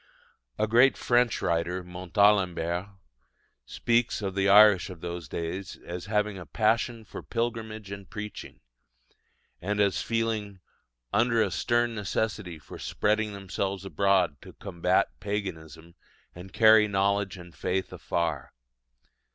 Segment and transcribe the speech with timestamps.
[0.57, 2.89] A great French writer, Montalembert,
[3.67, 8.61] speaks of the Irish of those days as having a "Passion for pilgrimage and preaching,"
[9.61, 10.59] and as feeling
[11.13, 15.93] "under a stern necessity of spreading themselves abroad to combat paganism,
[16.33, 18.53] and carry knowledge and faith afar."